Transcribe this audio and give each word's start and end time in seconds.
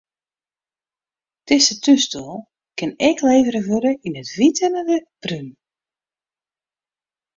Dizze 1.47 1.75
túnstoel 1.83 2.39
kin 2.77 2.91
ek 3.09 3.17
levere 3.27 3.61
wurde 3.67 3.91
yn 4.07 4.19
it 4.21 4.29
wyt 4.37 4.57
en 4.65 4.75
it 4.97 5.05
brún. 5.21 5.47